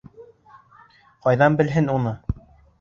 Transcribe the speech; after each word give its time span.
Ҡайҙан 1.27 1.61
белһен 1.61 1.95
уны? 1.99 2.19